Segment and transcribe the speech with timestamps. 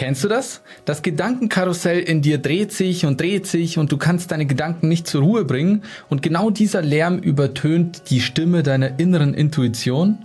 [0.00, 0.62] Kennst du das?
[0.86, 5.06] Das Gedankenkarussell in dir dreht sich und dreht sich und du kannst deine Gedanken nicht
[5.06, 10.24] zur Ruhe bringen und genau dieser Lärm übertönt die Stimme deiner inneren Intuition?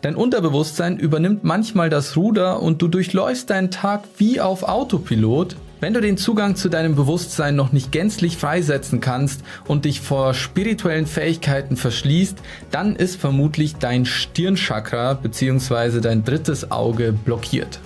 [0.00, 5.54] Dein Unterbewusstsein übernimmt manchmal das Ruder und du durchläufst deinen Tag wie auf Autopilot.
[5.80, 10.32] Wenn du den Zugang zu deinem Bewusstsein noch nicht gänzlich freisetzen kannst und dich vor
[10.32, 12.38] spirituellen Fähigkeiten verschließt,
[12.70, 16.00] dann ist vermutlich dein Stirnchakra bzw.
[16.00, 17.80] dein drittes Auge blockiert.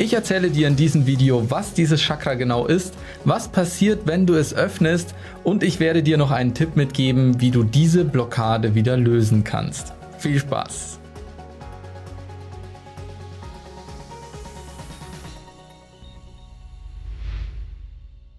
[0.00, 2.94] Ich erzähle dir in diesem Video, was dieses Chakra genau ist,
[3.26, 5.14] was passiert, wenn du es öffnest
[5.44, 9.92] und ich werde dir noch einen Tipp mitgeben, wie du diese Blockade wieder lösen kannst.
[10.16, 11.00] Viel Spaß!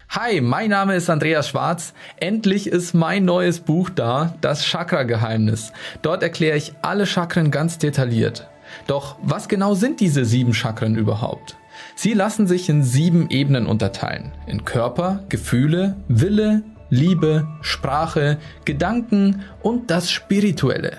[0.10, 1.94] Hi, mein Name ist Andreas Schwarz.
[2.18, 5.74] Endlich ist mein neues Buch da, das Chakra-Geheimnis.
[6.02, 8.51] Dort erkläre ich alle Chakren ganz detailliert.
[8.88, 11.58] Doch was genau sind diese sieben Chakren überhaupt?
[11.96, 14.32] Sie lassen sich in sieben Ebenen unterteilen.
[14.48, 20.98] In Körper, Gefühle, Wille, Liebe, Sprache, Gedanken und das Spirituelle.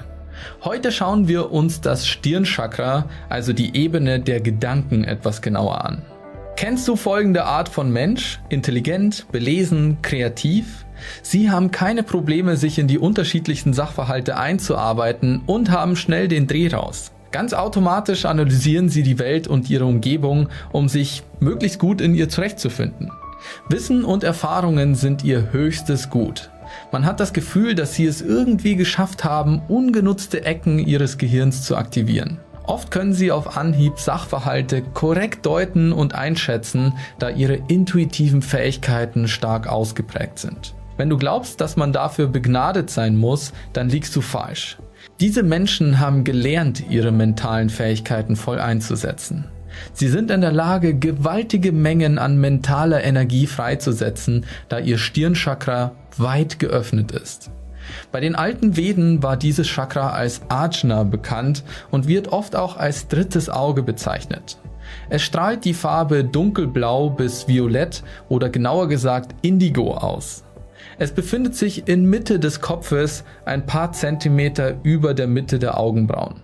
[0.65, 6.03] Heute schauen wir uns das Stirnchakra, also die Ebene der Gedanken, etwas genauer an.
[6.57, 8.41] Kennst du folgende Art von Mensch?
[8.49, 10.87] Intelligent, belesen, kreativ?
[11.23, 16.69] Sie haben keine Probleme, sich in die unterschiedlichsten Sachverhalte einzuarbeiten und haben schnell den Dreh
[16.69, 17.12] raus.
[17.33, 22.29] Ganz automatisch analysieren sie die Welt und ihre Umgebung, um sich möglichst gut in ihr
[22.29, 23.11] zurechtzufinden.
[23.69, 26.51] Wissen und Erfahrungen sind ihr höchstes Gut.
[26.93, 31.77] Man hat das Gefühl, dass sie es irgendwie geschafft haben, ungenutzte Ecken ihres Gehirns zu
[31.77, 32.39] aktivieren.
[32.65, 39.69] Oft können sie auf Anhieb Sachverhalte korrekt deuten und einschätzen, da ihre intuitiven Fähigkeiten stark
[39.69, 40.75] ausgeprägt sind.
[40.99, 44.77] Wenn du glaubst, dass man dafür begnadet sein muss, dann liegst du falsch.
[45.21, 49.47] Diese Menschen haben gelernt, ihre mentalen Fähigkeiten voll einzusetzen.
[49.93, 56.59] Sie sind in der Lage, gewaltige Mengen an mentaler Energie freizusetzen, da ihr Stirnchakra weit
[56.59, 57.51] geöffnet ist.
[58.11, 63.09] Bei den alten Veden war dieses Chakra als Ajna bekannt und wird oft auch als
[63.09, 64.59] drittes Auge bezeichnet.
[65.09, 70.45] Es strahlt die Farbe dunkelblau bis violett oder genauer gesagt indigo aus.
[70.99, 76.43] Es befindet sich in Mitte des Kopfes ein paar Zentimeter über der Mitte der Augenbrauen.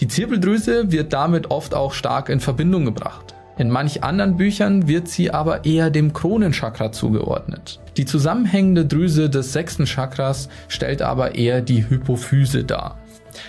[0.00, 3.34] Die Zirbeldrüse wird damit oft auch stark in Verbindung gebracht.
[3.58, 7.80] In manch anderen Büchern wird sie aber eher dem Kronenchakra zugeordnet.
[7.96, 12.98] Die zusammenhängende Drüse des sechsten Chakras stellt aber eher die Hypophyse dar.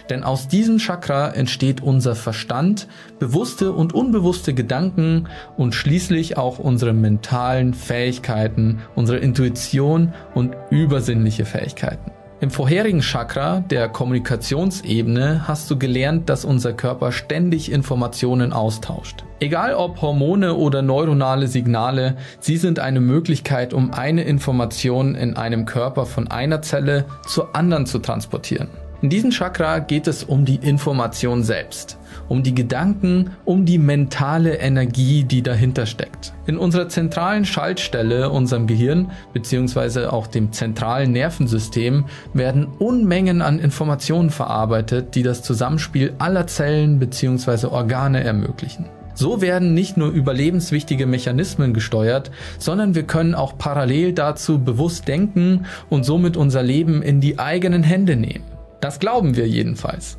[0.09, 2.87] Denn aus diesem Chakra entsteht unser Verstand,
[3.19, 5.27] bewusste und unbewusste Gedanken
[5.57, 12.11] und schließlich auch unsere mentalen Fähigkeiten, unsere Intuition und übersinnliche Fähigkeiten.
[12.41, 19.25] Im vorherigen Chakra, der Kommunikationsebene, hast du gelernt, dass unser Körper ständig Informationen austauscht.
[19.41, 25.65] Egal ob Hormone oder neuronale Signale, sie sind eine Möglichkeit, um eine Information in einem
[25.65, 28.69] Körper von einer Zelle zur anderen zu transportieren.
[29.01, 34.55] In diesem Chakra geht es um die Information selbst, um die Gedanken, um die mentale
[34.57, 36.33] Energie, die dahinter steckt.
[36.47, 40.07] In unserer zentralen Schaltstelle, unserem Gehirn bzw.
[40.07, 47.67] auch dem zentralen Nervensystem werden Unmengen an Informationen verarbeitet, die das Zusammenspiel aller Zellen bzw.
[47.67, 48.89] Organe ermöglichen.
[49.13, 55.65] So werden nicht nur überlebenswichtige Mechanismen gesteuert, sondern wir können auch parallel dazu bewusst denken
[55.89, 58.48] und somit unser Leben in die eigenen Hände nehmen.
[58.81, 60.17] Das glauben wir jedenfalls.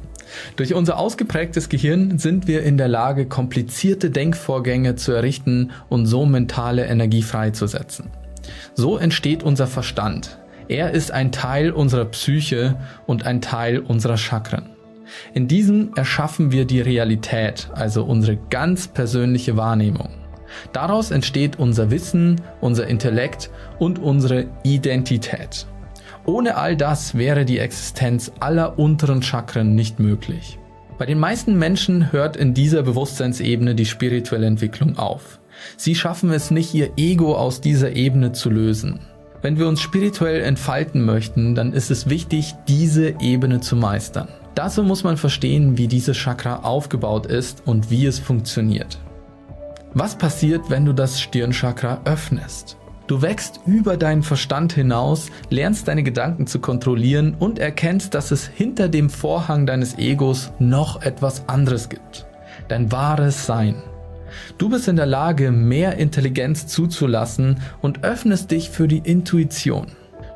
[0.56, 6.26] Durch unser ausgeprägtes Gehirn sind wir in der Lage, komplizierte Denkvorgänge zu errichten und so
[6.26, 8.10] mentale Energie freizusetzen.
[8.74, 10.38] So entsteht unser Verstand.
[10.68, 12.76] Er ist ein Teil unserer Psyche
[13.06, 14.70] und ein Teil unserer Chakren.
[15.34, 20.10] In diesem erschaffen wir die Realität, also unsere ganz persönliche Wahrnehmung.
[20.72, 25.66] Daraus entsteht unser Wissen, unser Intellekt und unsere Identität.
[26.30, 30.60] Ohne all das wäre die Existenz aller unteren Chakren nicht möglich.
[30.96, 35.40] Bei den meisten Menschen hört in dieser Bewusstseinsebene die spirituelle Entwicklung auf.
[35.76, 39.00] Sie schaffen es nicht, ihr Ego aus dieser Ebene zu lösen.
[39.42, 44.28] Wenn wir uns spirituell entfalten möchten, dann ist es wichtig, diese Ebene zu meistern.
[44.54, 49.00] Dazu muss man verstehen, wie dieses Chakra aufgebaut ist und wie es funktioniert.
[49.94, 52.76] Was passiert, wenn du das Stirnchakra öffnest?
[53.10, 58.46] Du wächst über deinen Verstand hinaus, lernst deine Gedanken zu kontrollieren und erkennst, dass es
[58.46, 62.28] hinter dem Vorhang deines Egos noch etwas anderes gibt.
[62.68, 63.82] Dein wahres Sein.
[64.58, 69.88] Du bist in der Lage, mehr Intelligenz zuzulassen und öffnest dich für die Intuition.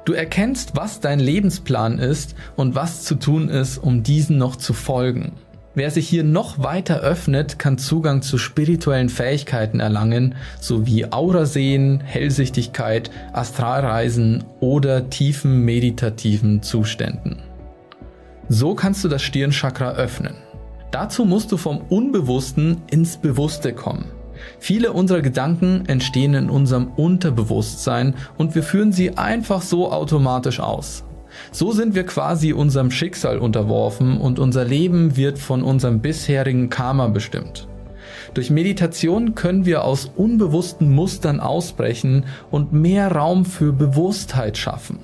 [0.05, 4.73] Du erkennst, was dein Lebensplan ist und was zu tun ist, um diesen noch zu
[4.73, 5.31] folgen.
[5.77, 12.01] Wer sich hier noch weiter öffnet, kann Zugang zu spirituellen Fähigkeiten erlangen, sowie Aura sehen,
[12.01, 17.43] Hellsichtigkeit, Astralreisen oder tiefen meditativen Zuständen.
[18.49, 20.35] So kannst du das Stirnchakra öffnen.
[20.93, 24.13] Dazu musst du vom Unbewussten ins Bewusste kommen.
[24.61, 31.05] Viele unserer Gedanken entstehen in unserem Unterbewusstsein und wir führen sie einfach so automatisch aus.
[31.53, 37.09] So sind wir quasi unserem Schicksal unterworfen und unser Leben wird von unserem bisherigen Karma
[37.09, 37.69] bestimmt.
[38.35, 44.99] Durch Meditation können wir aus unbewussten Mustern ausbrechen und mehr Raum für Bewusstheit schaffen.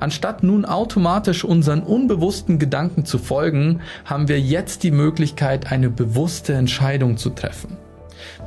[0.00, 6.54] Anstatt nun automatisch unseren unbewussten Gedanken zu folgen, haben wir jetzt die Möglichkeit, eine bewusste
[6.54, 7.76] Entscheidung zu treffen.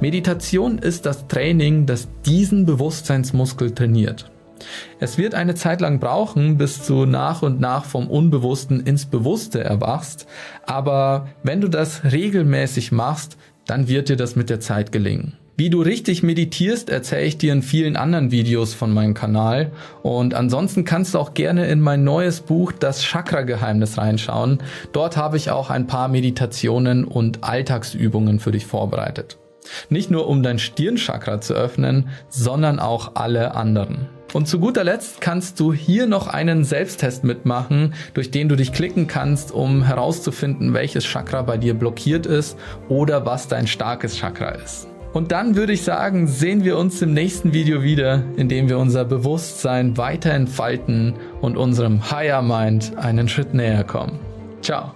[0.01, 4.29] Meditation ist das Training, das diesen Bewusstseinsmuskel trainiert.
[4.99, 9.63] Es wird eine Zeit lang brauchen, bis du nach und nach vom Unbewussten ins Bewusste
[9.63, 10.27] erwachst,
[10.65, 15.33] aber wenn du das regelmäßig machst, dann wird dir das mit der Zeit gelingen.
[15.57, 19.71] Wie du richtig meditierst, erzähle ich dir in vielen anderen Videos von meinem Kanal.
[20.03, 24.59] Und ansonsten kannst du auch gerne in mein neues Buch Das Chakra-Geheimnis reinschauen.
[24.91, 29.37] Dort habe ich auch ein paar Meditationen und Alltagsübungen für dich vorbereitet.
[29.89, 34.09] Nicht nur um dein Stirnchakra zu öffnen, sondern auch alle anderen.
[34.35, 38.73] Und zu guter Letzt kannst du hier noch einen Selbsttest mitmachen, durch den du dich
[38.73, 42.57] klicken kannst, um herauszufinden, welches Chakra bei dir blockiert ist
[42.89, 44.89] oder was dein starkes Chakra ist.
[45.13, 48.77] Und dann würde ich sagen, sehen wir uns im nächsten Video wieder, in dem wir
[48.77, 54.19] unser Bewusstsein weiter entfalten und unserem Higher Mind einen Schritt näher kommen.
[54.61, 54.91] Ciao.